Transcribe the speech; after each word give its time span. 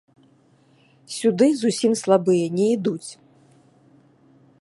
Сюды 1.17 1.47
зусім 1.63 1.91
слабыя 2.01 2.45
не 2.61 2.65
ідуць. 2.79 3.09